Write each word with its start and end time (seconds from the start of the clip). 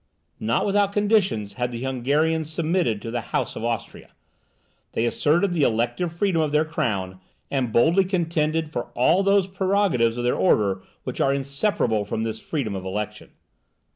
Not 0.39 0.65
without 0.65 0.93
conditions 0.93 1.53
had 1.53 1.71
the 1.71 1.83
Hungarians 1.83 2.51
submitted 2.51 3.03
to 3.03 3.11
the 3.11 3.21
House 3.21 3.55
of 3.55 3.63
Austria. 3.63 4.09
They 4.93 5.05
asserted 5.05 5.53
the 5.53 5.61
elective 5.61 6.11
freedom 6.11 6.41
of 6.41 6.51
their 6.51 6.65
crown, 6.65 7.19
and 7.51 7.71
boldly 7.71 8.05
contended 8.05 8.71
for 8.71 8.85
all 8.95 9.21
those 9.21 9.45
prerogatives 9.45 10.17
of 10.17 10.23
their 10.23 10.33
order 10.33 10.81
which 11.03 11.21
are 11.21 11.31
inseparable 11.31 12.03
from 12.05 12.23
this 12.23 12.39
freedom 12.39 12.73
of 12.73 12.83
election. 12.83 13.29